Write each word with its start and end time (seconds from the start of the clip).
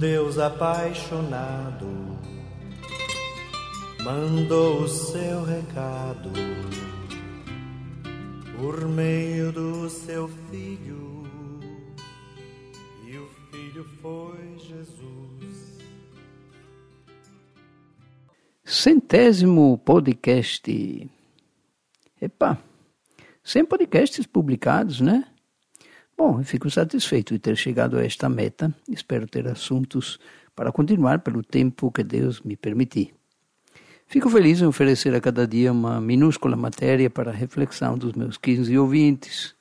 Deus 0.00 0.38
apaixonado 0.38 1.86
mandou 4.02 4.84
o 4.84 4.88
seu 4.88 5.44
recado 5.44 6.30
por 8.56 8.88
meio 8.88 9.52
do 9.52 9.90
seu 9.90 10.26
filho, 10.50 11.26
e 13.06 13.18
o 13.18 13.28
filho 13.50 13.84
foi 14.00 14.56
Jesus. 14.56 15.78
Centésimo 18.64 19.76
podcast. 19.84 21.10
Epa, 22.22 22.58
100 23.44 23.66
podcasts 23.66 24.26
publicados, 24.26 25.02
né? 25.02 25.26
Bom, 26.20 26.38
eu 26.38 26.44
fico 26.44 26.68
satisfeito 26.68 27.32
de 27.32 27.38
ter 27.38 27.56
chegado 27.56 27.96
a 27.96 28.04
esta 28.04 28.28
meta. 28.28 28.70
Espero 28.86 29.26
ter 29.26 29.48
assuntos 29.48 30.20
para 30.54 30.70
continuar 30.70 31.20
pelo 31.20 31.42
tempo 31.42 31.90
que 31.90 32.04
Deus 32.04 32.42
me 32.42 32.58
permitir. 32.58 33.14
Fico 34.06 34.28
feliz 34.28 34.60
em 34.60 34.66
oferecer 34.66 35.14
a 35.14 35.20
cada 35.22 35.48
dia 35.48 35.72
uma 35.72 35.98
minúscula 35.98 36.58
matéria 36.58 37.08
para 37.08 37.30
a 37.30 37.34
reflexão 37.34 37.96
dos 37.96 38.12
meus 38.12 38.36
15 38.36 38.76
ouvintes. 38.76 39.56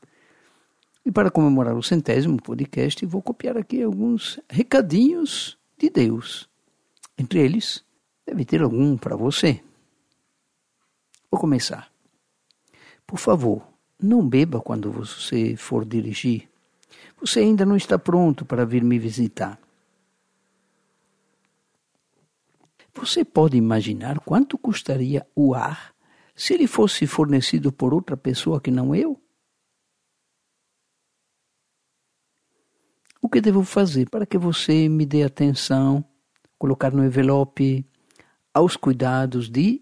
E 1.05 1.09
para 1.09 1.31
comemorar 1.31 1.77
o 1.77 1.81
centésimo 1.81 2.35
podcast, 2.41 3.05
vou 3.05 3.21
copiar 3.21 3.57
aqui 3.57 3.81
alguns 3.81 4.37
recadinhos 4.49 5.57
de 5.77 5.89
Deus. 5.89 6.49
Entre 7.17 7.39
eles, 7.39 7.85
deve 8.27 8.43
ter 8.43 8.61
algum 8.61 8.97
para 8.97 9.15
você. 9.15 9.61
Vou 11.31 11.39
começar. 11.39 11.89
Por 13.07 13.17
favor, 13.17 13.66
não 13.97 14.27
beba 14.27 14.59
quando 14.59 14.91
você 14.91 15.55
for 15.55 15.85
dirigir. 15.85 16.48
Você 17.22 17.39
ainda 17.39 17.66
não 17.66 17.75
está 17.75 18.00
pronto 18.00 18.45
para 18.45 18.66
vir 18.66 18.84
me 18.84 18.98
visitar. 18.98 19.59
Você 22.94 23.23
pode 23.23 23.58
imaginar 23.58 24.20
quanto 24.20 24.58
custaria 24.58 25.25
o 25.36 25.53
ar 25.53 25.94
se 26.36 26.53
ele 26.53 26.67
fosse 26.67 27.06
fornecido 27.06 27.72
por 27.72 27.94
outra 27.94 28.16
pessoa 28.16 28.62
que 28.62 28.72
não 28.72 28.95
eu? 28.95 29.22
O 33.22 33.30
que 33.30 33.42
devo 33.42 33.64
fazer 33.64 34.09
para 34.09 34.25
que 34.25 34.38
você 34.38 34.88
me 34.88 35.06
dê 35.06 35.23
atenção, 35.23 36.03
colocar 36.58 36.92
no 36.92 37.03
envelope 37.03 37.86
aos 38.53 38.78
cuidados 38.78 39.50
de 39.50 39.81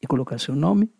e 0.00 0.06
colocar 0.06 0.38
seu 0.38 0.56
nome? 0.56 0.90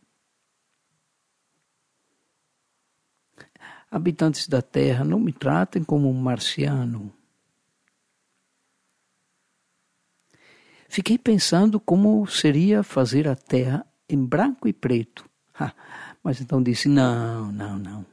Habitantes 3.93 4.49
da 4.49 4.63
Terra, 4.63 5.05
não 5.05 5.21
me 5.21 5.35
tratem 5.35 5.85
como 5.85 6.09
um 6.09 6.15
marciano. 6.15 7.13
Fiquei 10.89 11.19
pensando 11.19 11.79
como 11.79 12.27
seria 12.27 12.83
fazer 12.83 13.29
a 13.29 13.37
Terra 13.37 13.87
em 14.09 14.25
branco 14.25 14.67
e 14.67 14.73
preto. 14.73 15.29
Ha, 15.61 15.75
mas 16.25 16.41
então 16.41 16.63
disse: 16.63 16.89
não, 16.89 17.53
não, 17.53 17.79
não. 17.79 18.07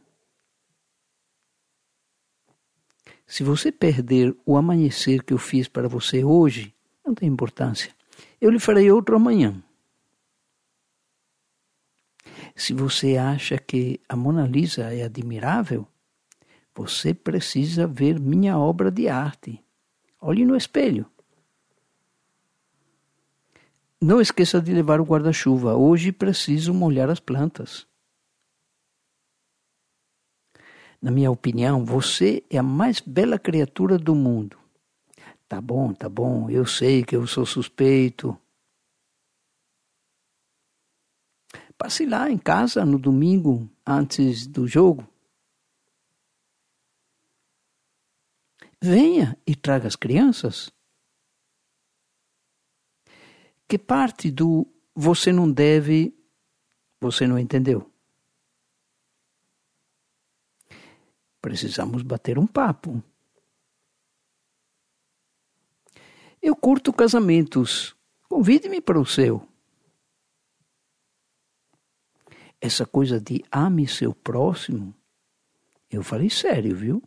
Se 3.25 3.41
você 3.41 3.71
perder 3.71 4.35
o 4.45 4.57
amanhecer 4.57 5.23
que 5.23 5.33
eu 5.33 5.37
fiz 5.37 5.69
para 5.69 5.87
você 5.87 6.25
hoje, 6.25 6.75
não 7.05 7.15
tem 7.15 7.29
importância. 7.29 7.95
Eu 8.41 8.49
lhe 8.49 8.59
farei 8.59 8.91
outro 8.91 9.15
amanhã. 9.15 9.63
Se 12.59 12.73
você 12.73 13.15
acha 13.15 13.57
que 13.57 14.01
a 14.09 14.17
Mona 14.17 14.45
Lisa 14.45 14.93
é 14.93 15.03
admirável, 15.03 15.87
você 16.75 17.13
precisa 17.13 17.87
ver 17.87 18.19
minha 18.19 18.59
obra 18.59 18.91
de 18.91 19.07
arte. 19.07 19.63
Olhe 20.19 20.43
no 20.43 20.57
espelho. 20.57 21.05
Não 24.01 24.19
esqueça 24.19 24.59
de 24.59 24.73
levar 24.73 24.99
o 24.99 25.05
guarda-chuva. 25.05 25.77
Hoje 25.77 26.11
preciso 26.11 26.73
molhar 26.73 27.09
as 27.09 27.21
plantas. 27.21 27.87
Na 31.01 31.11
minha 31.11 31.31
opinião, 31.31 31.85
você 31.85 32.43
é 32.49 32.57
a 32.57 32.63
mais 32.63 32.99
bela 32.99 33.39
criatura 33.39 33.97
do 33.97 34.13
mundo. 34.13 34.57
Tá 35.47 35.61
bom, 35.61 35.93
tá 35.93 36.09
bom, 36.09 36.49
eu 36.49 36.65
sei 36.65 37.05
que 37.05 37.15
eu 37.15 37.25
sou 37.25 37.45
suspeito. 37.45 38.37
Passe 41.79 42.05
lá 42.05 42.29
em 42.29 42.37
casa 42.37 42.85
no 42.85 42.99
domingo, 42.99 43.67
antes 43.87 44.45
do 44.45 44.67
jogo. 44.67 45.07
Venha 48.81 49.37
e 49.47 49.55
traga 49.55 49.87
as 49.87 49.95
crianças. 49.95 50.69
Que 53.65 53.79
parte 53.79 54.29
do 54.29 54.67
você 54.93 55.31
não 55.31 55.49
deve 55.49 56.13
você 56.99 57.25
não 57.25 57.39
entendeu? 57.39 57.89
Precisamos 61.41 62.03
bater 62.03 62.37
um 62.37 62.45
papo. 62.45 63.01
Eu 66.41 66.55
curto 66.55 66.91
casamentos. 66.91 67.95
Convide-me 68.27 68.81
para 68.81 68.99
o 68.99 69.05
seu. 69.05 69.48
Essa 72.61 72.85
coisa 72.85 73.19
de 73.19 73.43
ame 73.51 73.87
seu 73.87 74.13
próximo, 74.13 74.93
eu 75.89 76.03
falei 76.03 76.29
sério, 76.29 76.75
viu? 76.75 77.03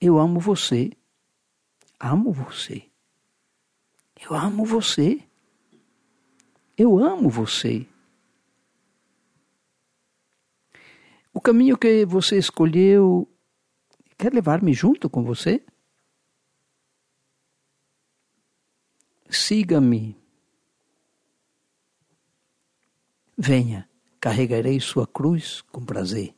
Eu 0.00 0.18
amo 0.18 0.40
você. 0.40 0.90
Amo 1.98 2.32
você. 2.32 2.84
Eu 4.20 4.34
amo 4.34 4.64
você. 4.64 5.22
Eu 6.76 6.98
amo 6.98 7.28
você. 7.28 7.86
O 11.32 11.40
caminho 11.40 11.78
que 11.78 12.04
você 12.04 12.36
escolheu 12.38 13.28
quer 14.18 14.32
levar-me 14.32 14.72
junto 14.72 15.08
com 15.08 15.22
você? 15.22 15.64
Siga-me 19.28 20.21
Venha, 23.36 23.88
carregarei 24.20 24.78
sua 24.78 25.06
cruz 25.06 25.62
com 25.62 25.84
prazer. 25.84 26.34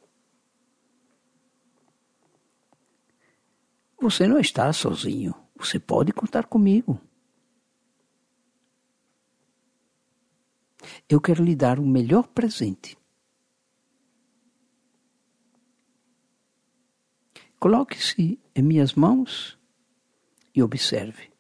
Você 4.01 4.27
não 4.27 4.39
está 4.39 4.73
sozinho. 4.73 5.35
Você 5.57 5.79
pode 5.79 6.13
contar 6.13 6.47
comigo. 6.47 7.01
Eu 11.09 11.21
quero 11.21 11.43
lhe 11.43 11.57
dar 11.57 11.79
o 11.79 11.87
melhor 11.87 12.29
presente. 12.29 12.99
Coloque-se 17.59 18.39
em 18.55 18.63
minhas 18.63 18.95
mãos 18.95 19.59
e 20.55 20.63
observe. 20.63 21.34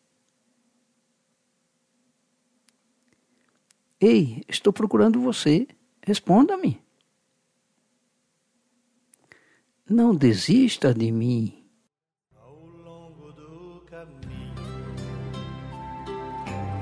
Ei, 4.06 4.42
estou 4.46 4.70
procurando 4.70 5.18
você. 5.18 5.66
Responda-me. 6.06 6.78
Não 9.88 10.14
desista 10.14 10.92
de 10.92 11.10
mim. 11.10 11.64
Ao 12.36 12.54
longo 12.84 13.32
do 13.32 13.82
caminho 13.86 14.52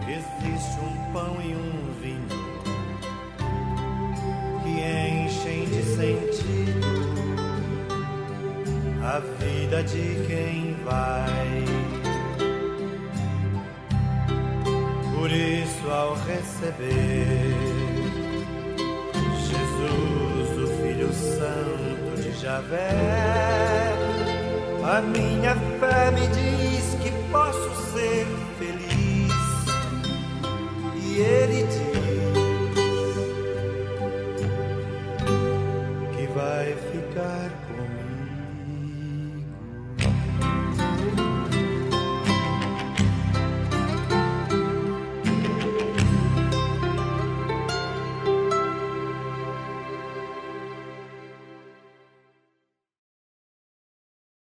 existe 0.09 0.81
um 0.81 1.13
pão 1.13 1.41
e 1.41 1.55
um 1.55 1.93
vinho 2.01 2.27
que 4.65 4.71
enchem 5.23 5.65
de 5.67 5.83
sentido 5.95 6.89
a 9.01 9.21
vida 9.21 9.85
de 9.85 10.27
quem 10.27 10.75
vai. 10.83 11.82
ao 15.93 16.15
receber. 16.15 17.55
Jesus, 19.49 20.59
o 20.59 20.67
Filho 20.83 21.13
Santo 21.13 22.23
de 22.23 22.33
Javé, 22.41 23.93
a 24.83 25.01
minha 25.03 25.55
fé 25.79 26.11
me 26.11 26.27
diz 26.29 26.95
que 27.03 27.11
posso 27.31 27.93
ser 27.93 28.27
feliz. 28.59 29.33
E 30.97 31.21
Ele 31.21 31.62